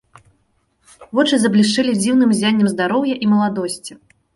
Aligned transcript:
Вочы 1.19 1.35
заблішчэлі 1.43 1.95
дзіўным 2.01 2.29
ззяннем 2.41 2.67
здароўя 2.77 3.15
і 3.27 3.35
маладосці. 3.37 3.93